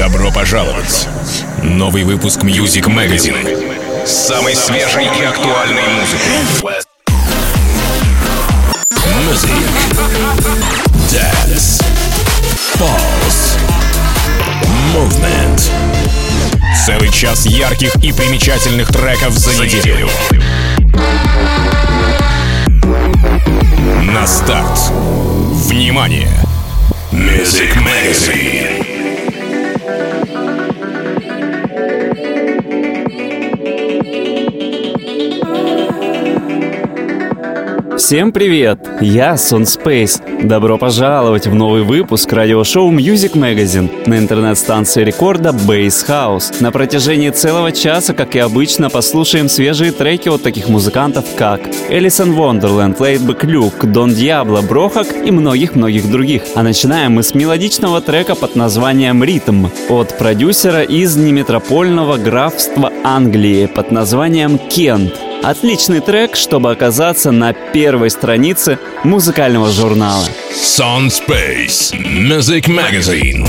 Добро 0.00 0.32
пожаловать! 0.32 1.06
Новый 1.62 2.04
выпуск 2.04 2.40
Music 2.42 2.86
Magazine 2.86 4.06
с 4.06 4.28
самой 4.28 4.56
свежей 4.56 5.04
и 5.04 5.24
актуальной 5.24 5.82
музыкой. 5.88 6.80
Music, 9.04 9.52
Dance, 11.10 11.84
Pulse, 12.76 13.58
Movement. 14.94 15.70
Целый 16.86 17.10
час 17.10 17.44
ярких 17.44 17.94
и 17.96 18.12
примечательных 18.12 18.90
треков 18.90 19.34
за 19.34 19.50
неделю. 19.62 20.08
На 24.10 24.26
старт. 24.26 24.78
Внимание! 25.66 26.30
Music 27.12 27.76
Magazine. 27.76 28.79
Всем 38.10 38.32
привет! 38.32 38.80
Я 39.00 39.36
Сон 39.36 39.62
Space. 39.62 40.20
Добро 40.44 40.78
пожаловать 40.78 41.46
в 41.46 41.54
новый 41.54 41.84
выпуск 41.84 42.32
радиошоу 42.32 42.90
Music 42.90 43.34
Magazine 43.34 43.88
на 44.08 44.18
интернет-станции 44.18 45.04
рекорда 45.04 45.50
Bass 45.50 46.04
House. 46.08 46.60
На 46.60 46.72
протяжении 46.72 47.30
целого 47.30 47.70
часа, 47.70 48.12
как 48.12 48.34
и 48.34 48.40
обычно, 48.40 48.90
послушаем 48.90 49.48
свежие 49.48 49.92
треки 49.92 50.28
от 50.28 50.42
таких 50.42 50.68
музыкантов, 50.68 51.24
как 51.36 51.60
Элисон 51.88 52.32
Wonderland, 52.32 52.98
Laidback 52.98 53.42
Luke, 53.42 53.86
Дон 53.86 54.12
Диабло, 54.12 54.60
Брохак 54.60 55.06
и 55.24 55.30
многих-многих 55.30 56.10
других. 56.10 56.42
А 56.56 56.64
начинаем 56.64 57.12
мы 57.12 57.22
с 57.22 57.32
мелодичного 57.32 58.00
трека 58.00 58.34
под 58.34 58.56
названием 58.56 59.22
«Ритм» 59.22 59.66
от 59.88 60.18
продюсера 60.18 60.82
из 60.82 61.16
неметропольного 61.16 62.16
графства 62.16 62.92
Англии 63.04 63.66
под 63.66 63.92
названием 63.92 64.58
«Кент». 64.58 65.29
Отличный 65.42 66.00
трек, 66.00 66.36
чтобы 66.36 66.70
оказаться 66.70 67.30
на 67.30 67.54
первой 67.54 68.10
странице 68.10 68.78
музыкального 69.04 69.70
журнала. 69.70 70.26
Sun 70.52 71.08
Space 71.08 71.94
Music 71.94 72.66
Magazine. 72.68 73.48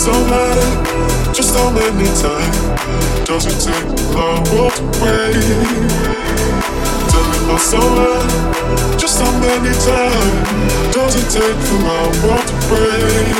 so 0.00 0.12
high, 0.12 1.32
just 1.34 1.54
how 1.54 1.68
many 1.70 2.06
times 2.16 2.56
does 3.28 3.44
it 3.44 3.60
take 3.60 3.84
my 4.14 4.40
world 4.48 4.72
away? 4.96 5.32
Telling 7.12 7.44
my 7.46 7.58
soul 7.58 7.98
just 8.96 9.20
how 9.20 9.30
many 9.40 9.74
times 9.76 10.94
does 10.94 11.16
it 11.16 11.28
take 11.28 11.60
for 11.66 11.78
my 11.84 12.08
world 12.24 12.46
to 12.48 12.54
break? 12.68 13.36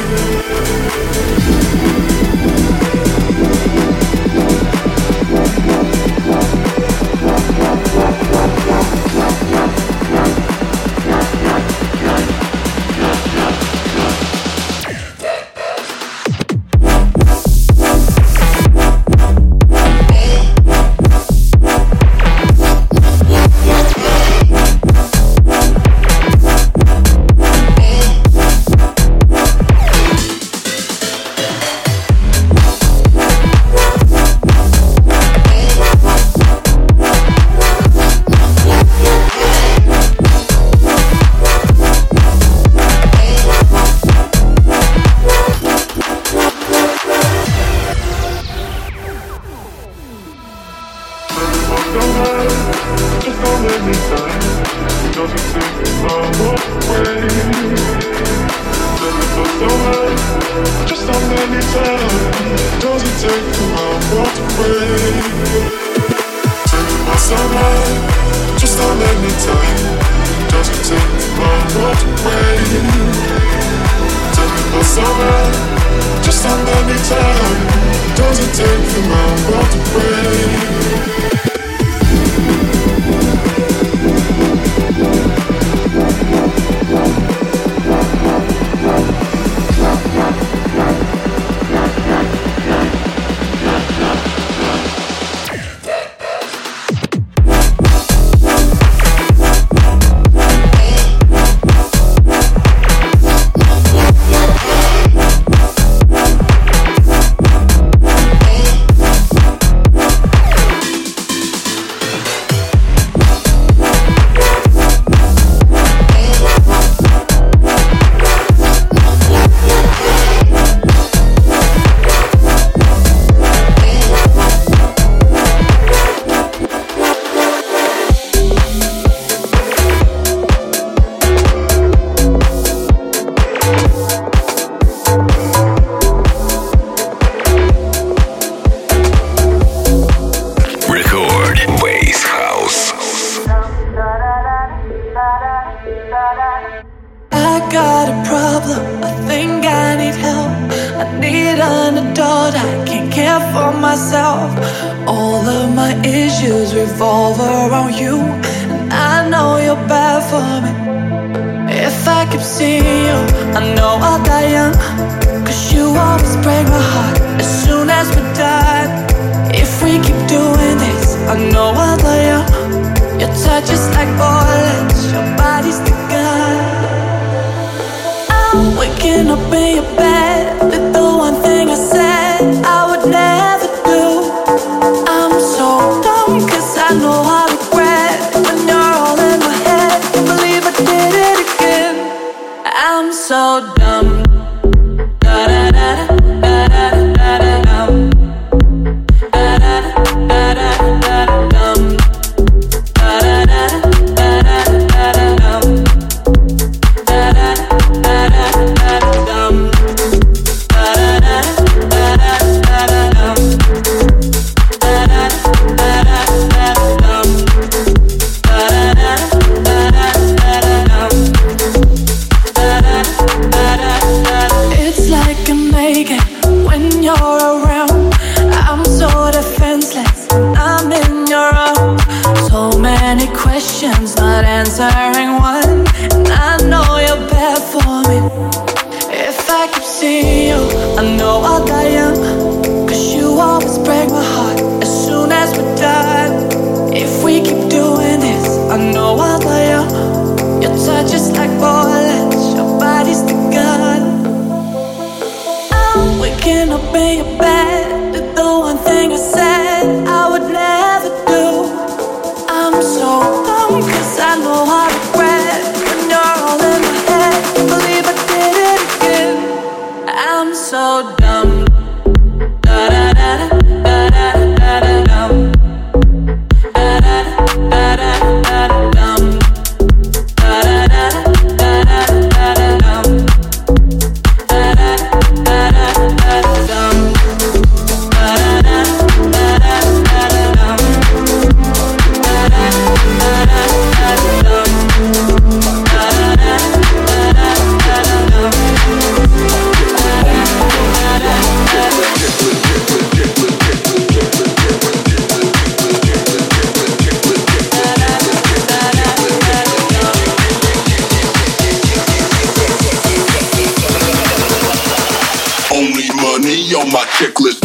money 316.21 316.75
on 316.75 316.93
my 316.93 317.05
checklist. 317.17 317.61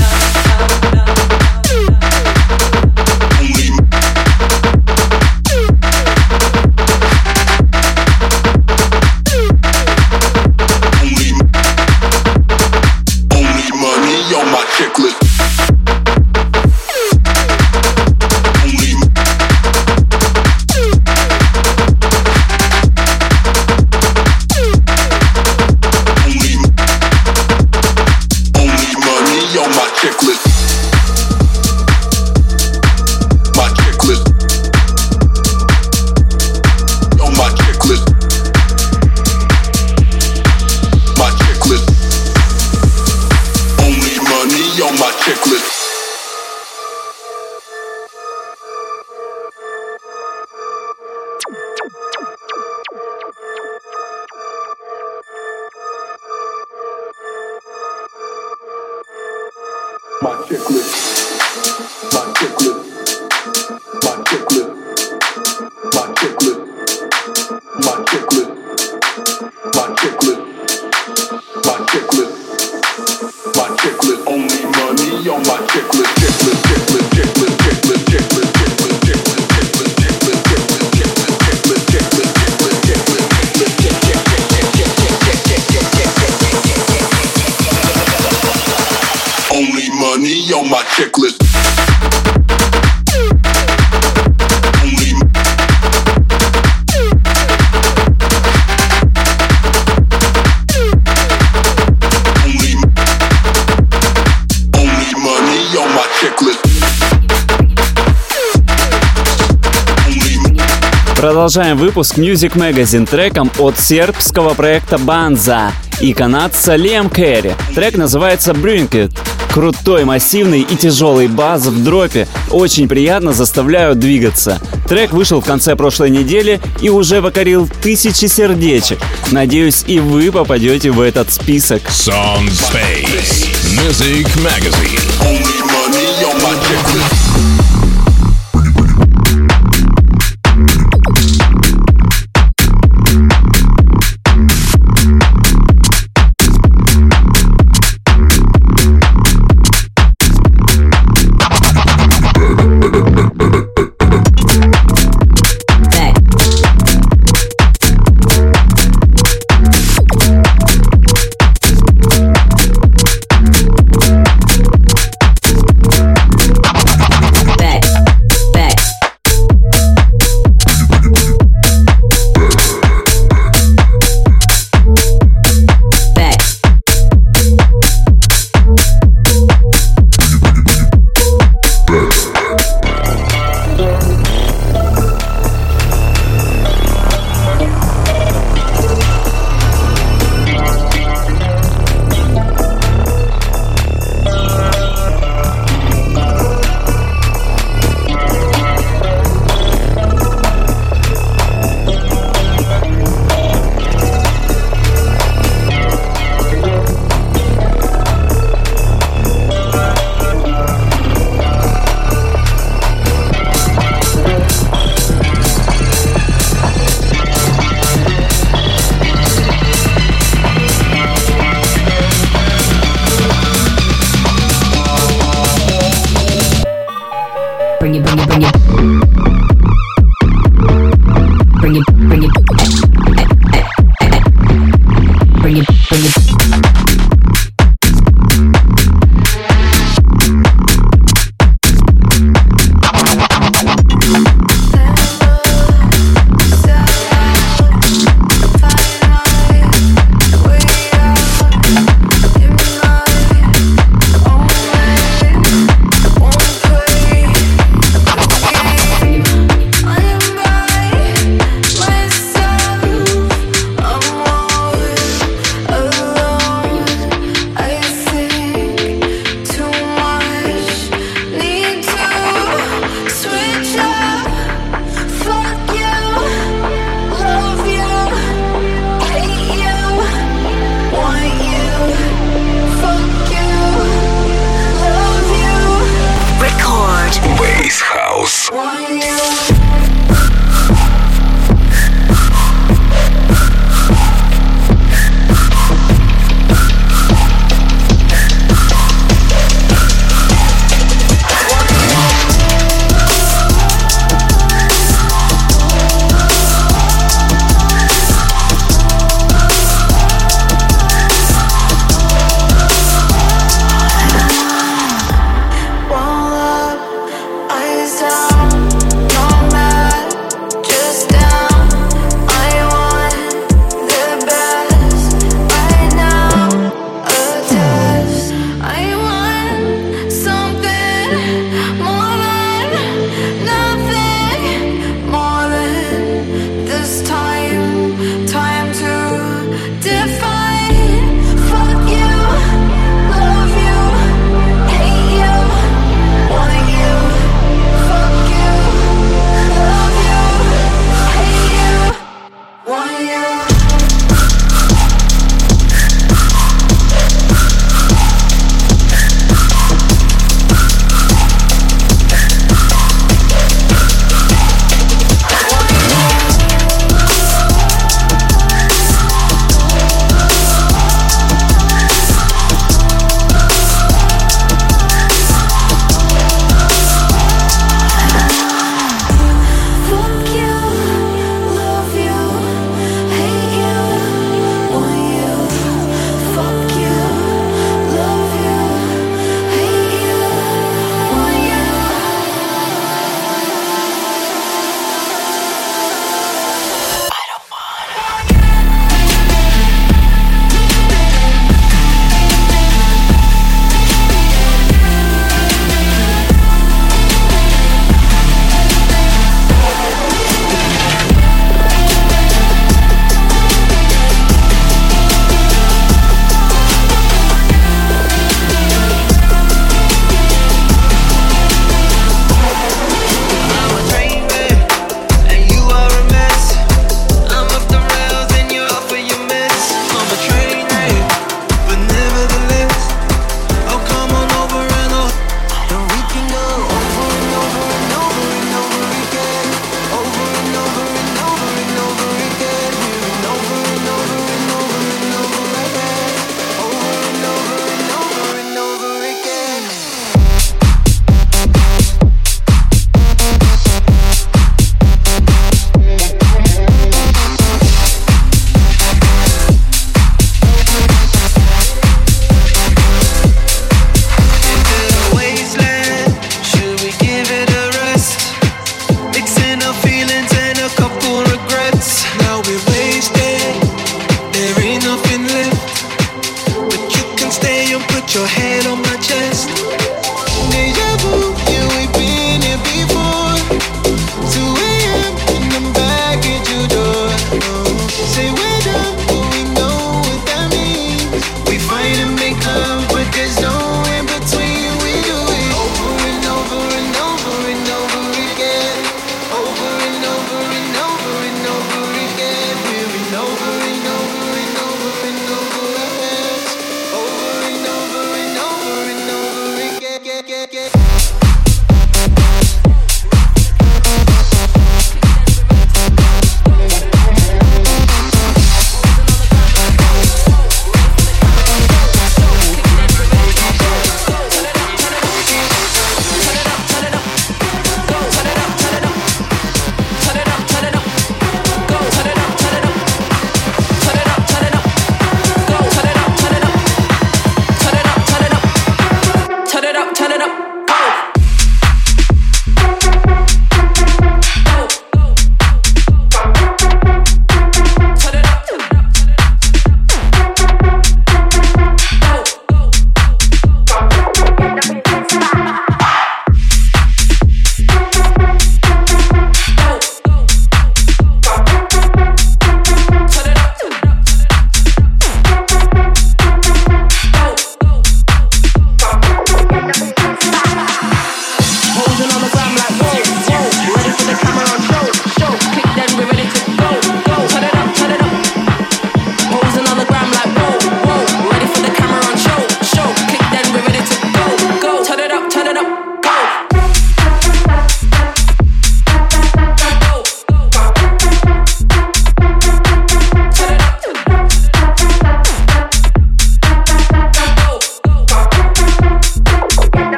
Продолжаем 111.25 111.75
выпуск 111.77 112.19
Music 112.19 112.53
Magazine 112.53 113.09
треком 113.09 113.49
от 113.57 113.79
сербского 113.79 114.53
проекта 114.53 114.99
Банза 114.99 115.71
и 115.99 116.13
канадца 116.13 116.75
Лем 116.75 117.09
Керри. 117.09 117.53
Трек 117.73 117.97
называется 117.97 118.51
Bring 118.51 118.87
It. 118.91 119.17
Крутой, 119.51 120.05
массивный 120.05 120.61
и 120.61 120.75
тяжелый 120.75 121.27
бас 121.27 121.65
в 121.65 121.83
дропе 121.83 122.27
очень 122.51 122.87
приятно 122.87 123.33
заставляют 123.33 123.97
двигаться. 123.97 124.61
Трек 124.87 125.13
вышел 125.13 125.41
в 125.41 125.45
конце 125.45 125.75
прошлой 125.75 126.11
недели 126.11 126.61
и 126.79 126.89
уже 126.89 127.23
покорил 127.23 127.67
тысячи 127.81 128.25
сердечек. 128.27 128.99
Надеюсь, 129.31 129.83
и 129.87 129.97
вы 129.97 130.31
попадете 130.31 130.91
в 130.91 131.01
этот 131.01 131.33
список. 131.33 131.81
Sound 131.87 132.51
Space 132.51 133.47
Music 133.75 134.27
Magazine. 134.43 135.01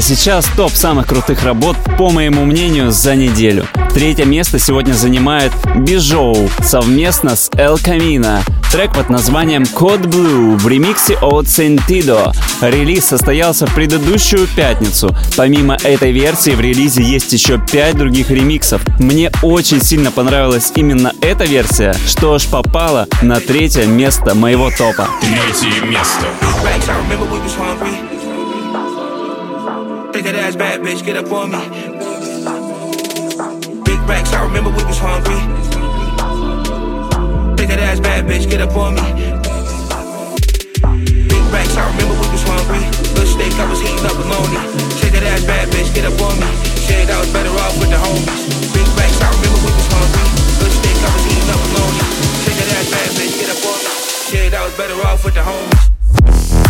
Сейчас 0.00 0.46
топ 0.56 0.72
самых 0.72 1.06
крутых 1.06 1.44
работ, 1.44 1.76
по 1.98 2.10
моему 2.10 2.44
мнению, 2.44 2.90
за 2.90 3.14
неделю. 3.14 3.66
Третье 3.94 4.24
место 4.24 4.58
сегодня 4.58 4.92
занимает 4.92 5.52
Бижоу 5.76 6.50
совместно 6.60 7.36
с 7.36 7.48
El 7.50 7.76
Camino. 7.76 8.40
Трек 8.72 8.92
под 8.92 9.08
названием 9.08 9.62
Code 9.62 10.02
Blue 10.02 10.56
в 10.56 10.66
ремиксе 10.66 11.16
от 11.18 11.46
Sentido. 11.46 12.34
Релиз 12.60 13.04
состоялся 13.04 13.66
в 13.66 13.74
предыдущую 13.74 14.48
пятницу. 14.48 15.16
Помимо 15.36 15.76
этой 15.76 16.10
версии 16.10 16.50
в 16.50 16.60
релизе 16.60 17.04
есть 17.04 17.32
еще 17.32 17.60
пять 17.70 17.96
других 17.96 18.30
ремиксов. 18.30 18.82
Мне 18.98 19.30
очень 19.42 19.80
сильно 19.80 20.10
понравилась 20.10 20.72
именно 20.74 21.12
эта 21.20 21.44
версия, 21.44 21.94
что 22.08 22.34
аж 22.34 22.46
попала 22.46 23.06
на 23.22 23.38
третье 23.38 23.86
место 23.86 24.34
моего 24.34 24.70
топа. 24.76 25.08
Третье 25.20 25.86
место. 25.86 26.26
Take 30.14 30.30
that 30.30 30.38
ass 30.38 30.54
bad 30.54 30.78
bitch, 30.78 31.02
get 31.02 31.18
up 31.18 31.26
on 31.34 31.50
me. 31.50 31.58
Big 33.82 33.98
racks, 34.06 34.30
I 34.30 34.46
remember 34.46 34.70
we 34.70 34.86
was 34.86 34.94
hungry. 34.94 35.34
Take 37.58 37.74
that 37.74 37.82
ass 37.82 37.98
bad 37.98 38.22
bitch, 38.22 38.46
get 38.46 38.62
up 38.62 38.78
on 38.78 38.94
me. 38.94 39.02
Big 41.26 41.44
racks, 41.50 41.74
I 41.74 41.90
remember 41.90 42.14
we 42.14 42.30
was 42.30 42.46
hungry. 42.46 42.86
Little 43.18 43.26
steak, 43.26 43.58
I 43.58 43.66
was 43.66 43.82
heating 43.82 44.06
up 44.06 44.14
bologna. 44.14 44.62
Take 45.02 45.18
that 45.18 45.26
ass 45.34 45.42
bad 45.50 45.66
bitch, 45.74 45.90
get 45.90 46.06
up 46.06 46.14
on 46.22 46.38
me. 46.38 46.46
Said 46.86 47.10
I 47.10 47.18
was 47.18 47.34
better 47.34 47.50
off 47.50 47.74
with 47.82 47.90
the 47.90 47.98
homies. 47.98 48.70
Big 48.70 48.86
racks, 48.94 49.18
I 49.18 49.34
remember 49.34 49.66
we 49.66 49.70
was 49.74 49.88
hungry. 49.90 50.30
Little 50.62 50.78
steak, 50.78 50.94
I 50.94 51.10
was 51.10 51.24
heating 51.26 51.50
up 51.50 51.58
bologna. 51.58 52.06
Take 52.46 52.62
that 52.62 52.70
ass 52.70 52.86
bad 52.86 53.10
bitch, 53.18 53.34
get 53.34 53.50
up 53.50 53.66
on 53.66 53.82
me. 53.82 53.90
Said 54.30 54.54
I 54.54 54.62
was 54.62 54.74
better 54.78 54.94
off 55.10 55.26
with 55.26 55.34
the 55.34 55.42
homies. 55.42 56.63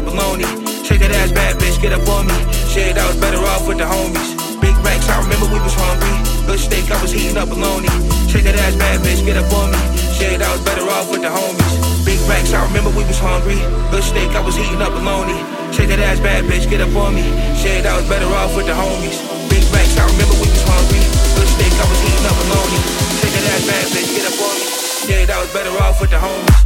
Up 0.00 0.08
bologna. 0.08 0.48
Shake 0.84 1.00
that 1.04 1.12
ass, 1.12 1.32
bad 1.32 1.60
bitch, 1.60 1.76
get 1.80 1.92
up 1.92 2.06
on 2.08 2.26
me. 2.26 2.36
Shit, 2.72 2.96
I 2.96 3.04
was 3.06 3.16
better 3.20 3.40
off 3.52 3.68
with 3.68 3.78
the 3.78 3.84
homies. 3.84 4.30
Big 4.60 4.72
racks, 4.80 5.08
I 5.08 5.20
remember 5.20 5.46
we 5.52 5.60
was 5.60 5.76
hungry. 5.76 6.16
Good 6.48 6.60
steak, 6.60 6.88
I 6.90 6.96
was 7.04 7.12
heating 7.12 7.36
up 7.36 7.48
bologna. 7.48 7.92
Shake 8.28 8.44
that 8.48 8.56
ass, 8.56 8.74
bad 8.76 9.00
bitch, 9.04 9.20
get 9.24 9.36
up 9.36 9.52
on 9.52 9.72
me. 9.72 9.80
Shit, 10.16 10.40
I 10.40 10.48
was 10.52 10.62
better 10.64 10.84
off 10.88 11.12
with 11.12 11.20
the 11.20 11.28
homies. 11.28 11.74
Big 12.04 12.20
racks, 12.24 12.52
I 12.52 12.64
remember 12.64 12.90
we 12.96 13.04
was 13.04 13.20
hungry. 13.20 13.60
Good 13.92 14.04
steak, 14.04 14.32
I 14.32 14.40
was 14.40 14.56
heating 14.56 14.80
up 14.80 14.92
bologna. 14.96 15.36
Shake 15.74 15.92
that 15.92 16.00
ass, 16.00 16.20
bad 16.20 16.44
bitch, 16.48 16.68
get 16.68 16.80
up 16.80 16.94
on 16.96 17.14
me. 17.14 17.24
Shit, 17.60 17.84
I 17.84 17.94
was 17.96 18.06
better 18.08 18.28
off 18.40 18.56
with 18.56 18.66
the 18.66 18.76
homies. 18.76 19.20
Big 19.52 19.64
racks, 19.68 19.96
I 20.00 20.04
remember 20.08 20.34
we 20.40 20.48
was 20.48 20.64
hungry. 20.64 21.02
Good 21.36 21.48
steak, 21.50 21.74
I 21.76 21.84
was 21.84 22.00
heating 22.00 22.26
up 22.26 22.36
bologna. 22.40 22.78
Shake 23.20 23.34
that 23.36 23.46
ass, 23.52 23.62
bad 23.68 23.86
bitch, 23.92 24.08
get 24.16 24.24
up 24.32 24.38
on 24.40 24.54
me. 24.56 24.66
Shit, 25.04 25.28
I 25.28 25.36
was 25.44 25.50
better 25.52 25.74
off 25.84 26.00
with 26.00 26.10
the 26.10 26.20
homies. 26.20 26.58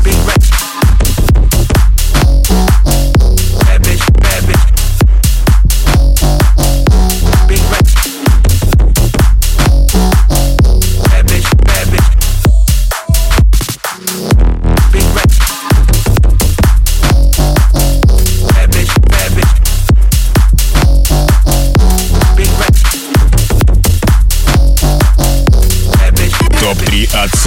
Big 0.00 0.16
racks. 0.24 0.37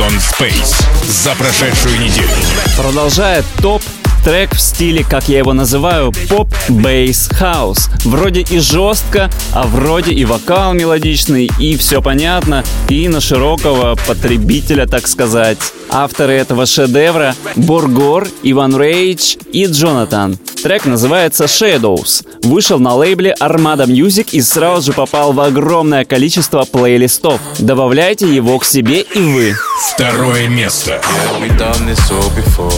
Sound 0.01 0.13
Space 0.17 0.83
за 1.05 1.35
прошедшую 1.35 1.99
неделю. 1.99 2.27
Продолжает 2.75 3.45
топ 3.61 3.83
трек 4.25 4.55
в 4.55 4.59
стиле, 4.59 5.03
как 5.03 5.29
я 5.29 5.37
его 5.37 5.53
называю, 5.53 6.11
pop 6.27 6.47
bass 6.69 7.29
house. 7.31 7.87
Вроде 8.03 8.41
и 8.41 8.57
жестко, 8.57 9.29
а 9.53 9.67
вроде 9.67 10.11
и 10.11 10.25
вокал 10.25 10.73
мелодичный, 10.73 11.51
и 11.59 11.77
все 11.77 12.01
понятно, 12.01 12.63
и 12.89 13.07
на 13.09 13.21
широкого 13.21 13.95
потребителя, 14.07 14.87
так 14.87 15.07
сказать. 15.07 15.59
Авторы 15.87 16.33
этого 16.33 16.65
шедевра— 16.65 17.35
Borgore, 17.55 18.27
Иван 18.41 18.75
Рейдж 18.75 19.35
и 19.53 19.65
Джонатан. 19.65 20.39
Трек 20.63 20.85
называется 20.85 21.43
Shadows. 21.45 22.23
Вышел 22.43 22.77
на 22.79 22.93
лейбле 22.93 23.33
Armada 23.39 23.87
Music 23.87 24.29
и 24.31 24.41
сразу 24.41 24.91
же 24.91 24.93
попал 24.93 25.33
в 25.33 25.41
огромное 25.41 26.05
количество 26.05 26.65
плейлистов. 26.65 27.41
Добавляйте 27.57 28.31
его 28.33 28.59
к 28.59 28.65
себе 28.65 29.01
и 29.01 29.19
вы. 29.19 29.55
Второе 29.93 30.47
место. 30.47 31.01
Yeah, 31.01 31.39
we 31.41 31.49
done 31.57 31.87
this 31.87 31.99
all 32.11 32.29
before. 32.35 32.71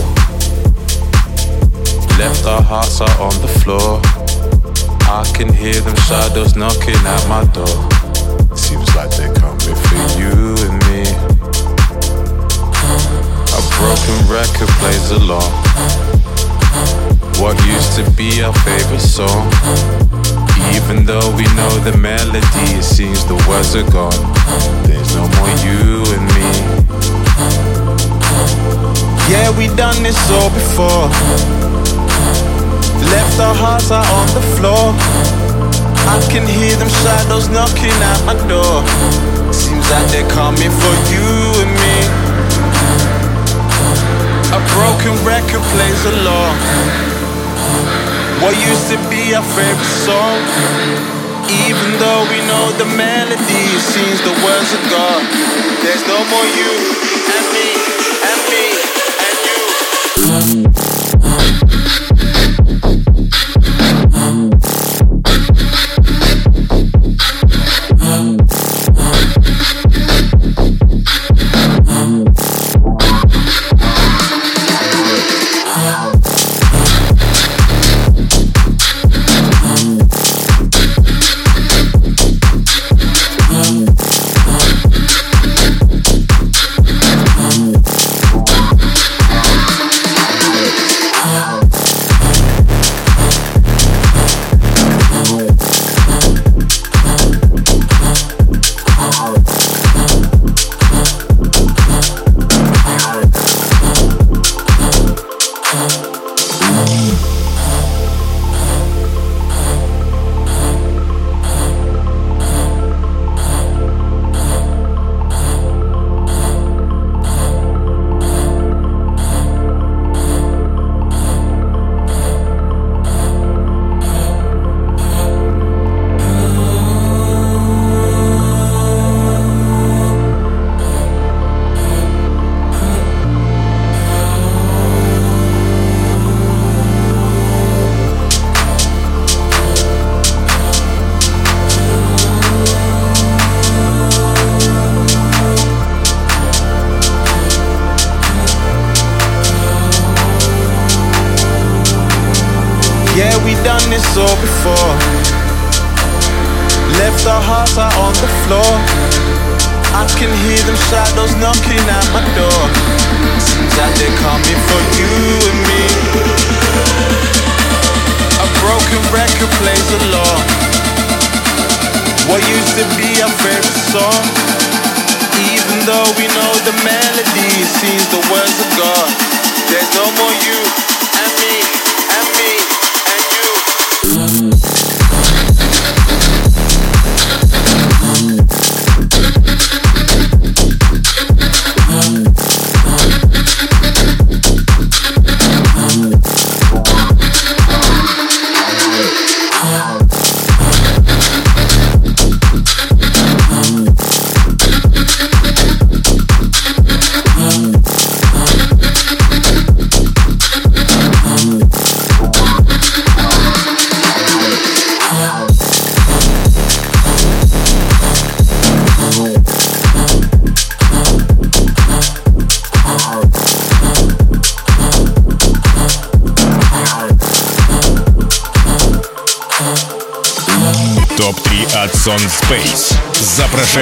Left 2.17 2.45
our 2.45 2.61
hearts 2.61 3.01
out 3.01 3.19
on 3.19 3.33
the 3.41 3.49
floor. 3.59 3.99
I 5.09 5.25
can 5.33 5.51
hear 5.53 5.81
them 5.81 5.95
shadows 6.07 6.55
knocking 6.55 6.95
at 7.05 7.27
my 7.27 7.43
door. 7.53 7.67
Seems 8.55 8.95
like 8.95 9.11
they're 9.17 9.33
coming 9.33 9.75
for 9.75 9.97
you 10.17 10.55
and 10.67 10.79
me. 10.87 11.03
A 13.51 13.61
broken 13.75 14.25
record 14.31 14.69
plays 14.79 15.11
along. 15.11 15.51
What 17.43 17.59
used 17.65 17.99
to 17.99 18.09
be 18.15 18.41
our 18.41 18.53
favorite 18.63 19.03
song. 19.03 19.51
Even 20.71 21.03
though 21.03 21.27
we 21.35 21.43
know 21.59 21.73
the 21.83 21.91
melody, 21.99 22.39
it 22.79 22.87
seems 22.87 23.25
the 23.25 23.35
words 23.51 23.75
are 23.75 23.83
gone. 23.91 24.15
There's 24.87 25.11
no 25.11 25.27
more 25.27 25.51
you 25.59 26.07
and 26.15 26.23
me. 26.31 26.49
Yeah, 29.27 29.51
we 29.59 29.67
done 29.75 29.99
this 30.07 30.15
all 30.31 30.47
before. 30.55 31.11
Left 33.11 33.35
our 33.43 33.55
hearts 33.59 33.91
out 33.91 34.07
on 34.07 34.27
the 34.31 34.45
floor. 34.55 34.95
I 36.15 36.23
can 36.31 36.47
hear 36.47 36.77
them 36.79 36.87
shadows 37.03 37.49
knocking 37.49 37.91
at 37.91 38.23
my 38.23 38.39
door. 38.47 38.87
Seems 39.51 39.83
like 39.91 40.07
they're 40.15 40.31
coming 40.31 40.71
for 40.71 40.95
you 41.11 41.27
and 41.59 41.71
me. 41.75 41.97
A 44.55 44.59
broken 44.71 45.11
record 45.27 45.63
plays 45.75 46.05
along. 46.07 47.22
What 48.41 48.55
used 48.59 48.89
to 48.91 48.97
be 49.09 49.33
our 49.35 49.43
favorite 49.55 49.95
song. 50.03 50.39
Even 51.67 51.89
though 51.99 52.23
we 52.31 52.39
know 52.47 52.71
the 52.77 52.85
melody, 52.97 53.61
it 53.75 53.83
seems 53.93 54.19
the 54.21 54.35
words 54.43 54.69
are 54.73 54.87
gone. 54.89 55.25
There's 55.83 56.05
no 56.07 56.19
more 56.31 56.47
you 56.59 56.71
and 57.35 57.45
me 57.55 57.67
and 58.29 58.39
me 58.51 58.65
and 59.27 59.37
you. 59.47 60.52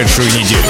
Прошедшую 0.02 0.28
неделю. 0.28 0.64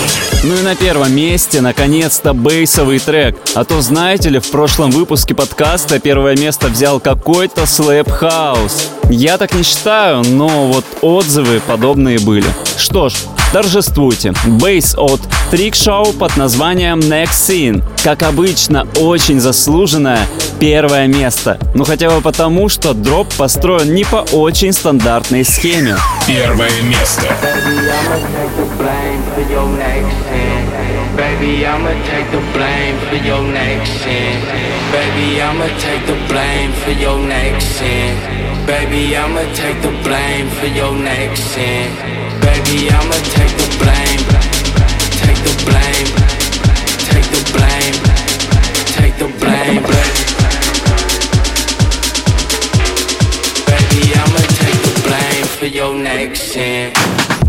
Ну 0.43 0.55
и 0.55 0.61
на 0.61 0.75
первом 0.75 1.13
месте, 1.15 1.61
наконец-то, 1.61 2.33
bass 2.33 2.66
овый 2.66 2.99
трек. 2.99 3.37
А 3.55 3.63
то, 3.63 3.81
знаете 3.81 4.29
ли, 4.29 4.39
в 4.39 4.49
прошлом 4.49 4.91
выпуске 4.91 5.35
подкаста 5.35 5.99
первое 5.99 6.35
место 6.35 6.67
взял 6.67 6.99
какой-то 6.99 7.65
slap 7.65 8.09
house. 8.09 8.89
Я 9.09 9.37
так 9.37 9.53
не 9.53 9.63
считаю, 9.63 10.23
но 10.23 10.67
вот 10.67 10.85
отзывы 11.01 11.61
подобные 11.65 12.19
были. 12.19 12.47
Что 12.77 13.09
ж, 13.09 13.13
торжествуйте. 13.53 14.33
Bass 14.45 14.95
от 14.97 15.21
Show 15.51 16.17
под 16.17 16.37
названием 16.37 16.99
Next 16.99 17.33
Scene. 17.33 17.83
Как 18.03 18.23
обычно, 18.23 18.87
очень 19.01 19.41
заслуженное 19.41 20.25
первое 20.61 21.07
место. 21.07 21.59
Ну 21.73 21.83
хотя 21.83 22.09
бы 22.09 22.21
потому, 22.21 22.69
что 22.69 22.93
дроп 22.93 23.27
построен 23.37 23.93
не 23.93 24.05
по 24.05 24.23
очень 24.31 24.71
стандартной 24.71 25.43
схеме. 25.43 25.97
Первое 26.25 26.81
место. 26.83 27.23
Baby, 31.17 31.65
I'ma 31.65 31.91
take 32.07 32.31
the 32.31 32.39
blame 32.53 32.97
for 33.09 33.17
your 33.17 33.41
next 33.41 33.91
sin. 34.01 34.39
Baby, 34.93 35.41
I'ma 35.41 35.67
take 35.81 36.05
the 36.07 36.15
blame 36.29 36.71
for 36.83 36.91
your 36.91 37.19
next 37.19 37.65
sin. 37.77 38.15
Baby, 38.65 39.15
I'ma 39.17 39.41
take 39.53 39.81
the 39.81 39.91
blame 40.03 40.49
for 40.59 40.67
your 40.67 40.93
next 40.95 41.43
sin. 41.53 41.91
Baby, 42.39 42.89
I'ma 42.89 43.17
take 43.35 43.55
the 43.57 43.67
blame. 43.83 44.10
For 55.61 55.67
your 55.67 55.93
next 55.93 56.53
sin. 56.53 57.40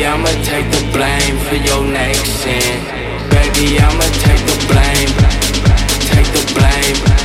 Baby, 0.00 0.12
I'ma 0.12 0.30
take 0.44 0.70
the 0.70 0.90
blame 0.94 1.36
for 1.40 1.56
your 1.56 1.84
next 1.84 2.30
sin. 2.40 2.84
Baby, 3.28 3.78
I'ma 3.78 4.06
take 4.24 4.40
the 4.46 4.56
blame. 4.66 5.12
Take 6.08 6.26
the 6.32 6.54
blame. 6.54 7.19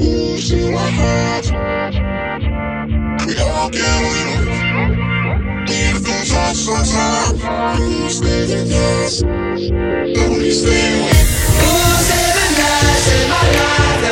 Using 0.00 0.72
my 0.72 0.90
heart 0.96 1.44
We 3.26 3.34
get 3.70 4.00
If 5.68 6.00
Who's 7.76 8.22
leaving 8.22 8.66
yours? 8.66 9.20
Who's 9.20 9.70
living 10.64 11.04
nights 12.56 13.08
in 13.12 13.28
my 13.28 13.44
life? 13.52 14.09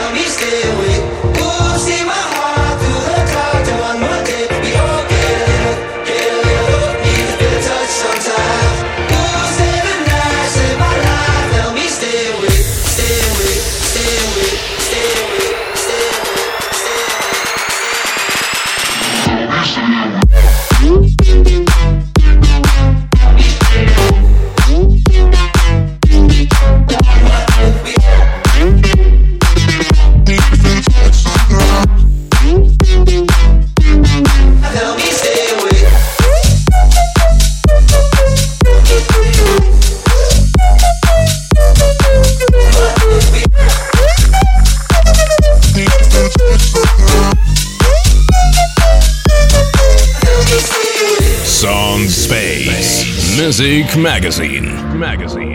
Music 53.59 53.97
Magazine. 53.97 54.67
Magazine. 54.97 55.48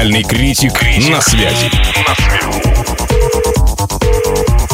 Музыкальный 0.00 0.24
критик 0.24 0.72
на 1.10 1.20
связи. 1.20 1.70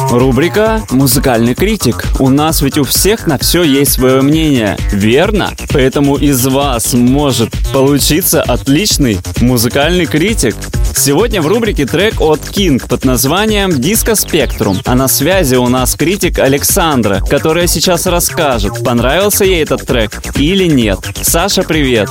Рубрика 0.09 0.81
«Музыкальный 0.89 1.53
критик». 1.53 2.05
У 2.17 2.29
нас 2.29 2.61
ведь 2.61 2.77
у 2.77 2.85
всех 2.85 3.27
на 3.27 3.37
все 3.37 3.63
есть 3.63 3.91
свое 3.91 4.21
мнение, 4.21 4.77
верно? 4.93 5.51
Поэтому 5.73 6.15
из 6.15 6.45
вас 6.47 6.93
может 6.93 7.49
получиться 7.73 8.41
отличный 8.41 9.19
музыкальный 9.41 10.05
критик. 10.05 10.55
Сегодня 10.95 11.41
в 11.41 11.47
рубрике 11.47 11.85
трек 11.85 12.21
от 12.21 12.39
King 12.39 12.81
под 12.87 13.03
названием 13.03 13.81
«Диско 13.81 14.15
Спектрум». 14.15 14.79
А 14.85 14.95
на 14.95 15.09
связи 15.09 15.55
у 15.55 15.67
нас 15.67 15.95
критик 15.95 16.39
Александра, 16.39 17.19
которая 17.19 17.67
сейчас 17.67 18.05
расскажет, 18.05 18.81
понравился 18.81 19.43
ей 19.43 19.61
этот 19.61 19.85
трек 19.85 20.21
или 20.37 20.67
нет. 20.67 20.99
Саша, 21.21 21.63
привет! 21.63 22.07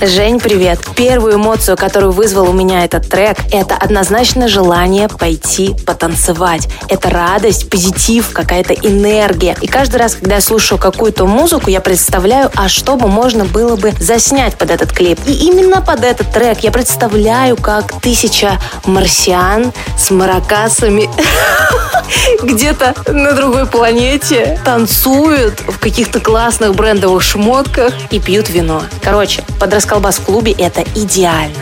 Жень, 0.00 0.38
привет. 0.38 0.78
Первую 0.94 1.34
эмоцию, 1.34 1.76
которую 1.76 2.12
вызвал 2.12 2.50
у 2.50 2.52
меня 2.52 2.84
этот 2.84 3.08
трек, 3.08 3.36
это 3.50 3.74
однозначно 3.74 4.46
желание 4.46 5.08
пойти 5.08 5.74
потанцевать. 5.84 6.68
Это 6.88 7.10
радость, 7.10 7.68
позитив, 7.68 8.30
какая-то 8.32 8.74
энергия. 8.74 9.56
И 9.60 9.66
каждый 9.66 9.96
раз, 9.96 10.14
когда 10.14 10.36
я 10.36 10.40
слушаю 10.40 10.78
какую-то 10.78 11.26
музыку, 11.26 11.68
я 11.68 11.80
представляю, 11.80 12.48
а 12.54 12.68
что 12.68 12.94
бы 12.94 13.08
можно 13.08 13.44
было 13.44 13.74
бы 13.74 13.92
заснять 13.98 14.56
под 14.56 14.70
этот 14.70 14.92
клип. 14.92 15.18
И 15.26 15.32
именно 15.32 15.82
под 15.82 16.04
этот 16.04 16.30
трек 16.32 16.60
я 16.60 16.70
представляю, 16.70 17.56
как 17.56 18.00
тысяча 18.00 18.52
марсиан 18.84 19.72
с 19.98 20.12
маракасами 20.12 21.10
где-то 22.42 22.94
на 23.08 23.32
другой 23.32 23.66
планете 23.66 24.60
танцуют 24.64 25.60
в 25.60 25.78
каких-то 25.78 26.20
классных 26.20 26.74
брендовых 26.74 27.22
шмотках 27.22 27.92
и 28.10 28.20
пьют 28.20 28.48
вино. 28.48 28.82
Короче, 29.02 29.42
под 29.58 29.74
расколбас 29.88 30.18
в 30.18 30.24
клубе 30.24 30.52
это 30.52 30.82
идеально. 30.94 31.56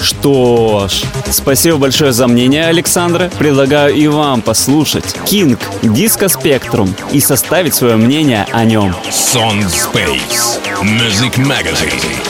Что 0.00 0.88
ж, 0.88 1.04
спасибо 1.30 1.76
большое 1.76 2.10
за 2.10 2.26
мнение, 2.26 2.66
Александра. 2.66 3.30
Предлагаю 3.38 3.94
и 3.94 4.08
вам 4.08 4.42
послушать 4.42 5.04
King 5.26 5.56
Disco 5.82 6.26
Spectrum 6.26 6.90
и 7.12 7.20
составить 7.20 7.74
свое 7.74 7.94
мнение 7.94 8.46
о 8.50 8.64
нем. 8.64 8.96
Sound 9.10 9.68
Space. 9.68 10.58
Music 10.82 11.36
Magazine. 11.36 12.29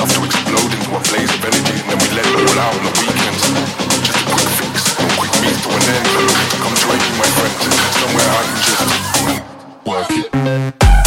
Enough 0.00 0.16
to 0.16 0.24
explode 0.24 0.72
into 0.72 0.90
a 0.96 1.00
blaze 1.12 1.28
of 1.28 1.44
energy, 1.44 1.76
and 1.76 1.90
then 1.90 1.98
we 2.00 2.08
let 2.16 2.24
it 2.24 2.32
all 2.32 2.58
out 2.58 2.72
on 2.72 2.84
the 2.84 2.92
weekends. 3.00 3.44
Just 4.00 4.20
a 4.20 4.32
quick 4.32 4.48
fix, 4.56 4.96
no 4.98 5.06
quick 5.20 5.32
to 5.60 5.68
an 5.76 5.84
end. 5.92 6.08
Come 6.64 6.74
my 7.18 7.28
somewhere 8.00 8.30
I 8.30 8.44
can 8.48 8.58
just. 8.64 9.00
Work 9.84 10.10
it. 10.10 10.99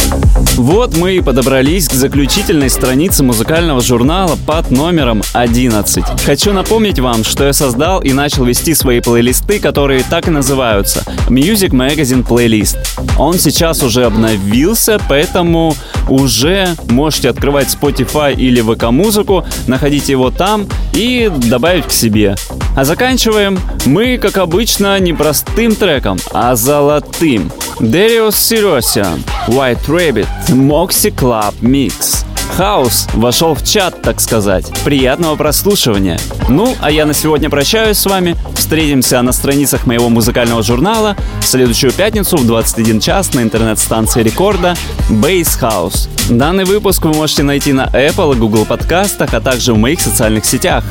Вот 0.56 0.96
мы 0.96 1.16
и 1.16 1.20
подобрались 1.20 1.88
к 1.88 1.92
заключительной 1.92 2.68
странице 2.68 3.22
музыкального 3.22 3.80
журнала 3.80 4.36
под 4.46 4.70
номером 4.70 5.22
11. 5.32 6.22
Хочу 6.24 6.52
напомнить 6.52 6.98
вам, 6.98 7.24
что 7.24 7.44
я 7.44 7.52
создал 7.52 8.00
и 8.00 8.12
начал 8.12 8.44
вести 8.44 8.74
свои 8.74 9.00
плейлисты, 9.00 9.58
которые 9.60 10.02
так 10.02 10.28
и 10.28 10.30
называются 10.30 11.04
Music 11.28 11.70
Magazine 11.70 12.26
Playlist. 12.26 12.78
Он 13.18 13.38
сейчас 13.38 13.82
уже 13.82 14.04
обновился, 14.04 15.00
поэтому 15.08 15.74
уже 16.08 16.68
можете 16.88 17.30
открывать 17.30 17.68
Spotify 17.68 18.34
или 18.34 18.62
VK 18.62 18.90
музыку, 18.90 19.44
находить 19.66 20.08
его 20.08 20.30
там 20.30 20.66
и 20.94 21.30
добавить 21.48 21.86
к 21.86 21.92
себе. 21.92 22.36
А 22.74 22.84
заканчиваем 22.84 23.58
мы, 23.86 24.18
как 24.18 24.36
обычно, 24.36 24.98
не 24.98 25.12
простым 25.12 25.76
треком, 25.76 26.18
а 26.32 26.56
золотым. 26.56 27.50
Darius 27.78 28.30
Sirosian, 28.30 29.20
White 29.48 29.86
Rabbit, 29.86 30.26
Moxie 30.48 31.14
Club 31.14 31.54
Mix. 31.60 32.24
Хаус 32.56 33.08
вошел 33.14 33.54
в 33.54 33.64
чат, 33.64 34.00
так 34.02 34.20
сказать. 34.20 34.70
Приятного 34.84 35.34
прослушивания. 35.34 36.18
Ну, 36.48 36.74
а 36.80 36.90
я 36.90 37.04
на 37.04 37.14
сегодня 37.14 37.50
прощаюсь 37.50 37.98
с 37.98 38.06
вами. 38.06 38.36
Встретимся 38.54 39.20
на 39.22 39.32
страницах 39.32 39.86
моего 39.86 40.08
музыкального 40.08 40.62
журнала 40.62 41.16
в 41.40 41.44
следующую 41.44 41.92
пятницу 41.92 42.36
в 42.36 42.46
21 42.46 43.00
час 43.00 43.34
на 43.34 43.40
интернет-станции 43.40 44.22
рекорда 44.22 44.76
Bass 45.10 45.60
House. 45.60 46.08
Данный 46.28 46.64
выпуск 46.64 47.04
вы 47.04 47.12
можете 47.12 47.42
найти 47.42 47.72
на 47.72 47.86
Apple 47.86 48.34
и 48.34 48.38
Google 48.38 48.66
подкастах, 48.66 49.34
а 49.34 49.40
также 49.40 49.74
в 49.74 49.78
моих 49.78 50.00
социальных 50.00 50.44
сетях. 50.44 50.84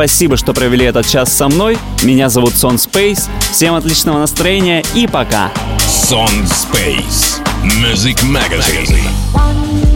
Спасибо, 0.00 0.38
что 0.38 0.54
провели 0.54 0.86
этот 0.86 1.06
час 1.06 1.30
со 1.30 1.46
мной. 1.48 1.76
Меня 2.02 2.30
зовут 2.30 2.54
Сон 2.54 2.76
Space. 2.76 3.28
Всем 3.52 3.74
отличного 3.74 4.18
настроения 4.18 4.82
и 4.94 5.06
пока. 5.06 5.52
Сон 5.78 6.30
Space 6.46 7.38
Music 7.62 8.16
Magazine. 8.24 9.89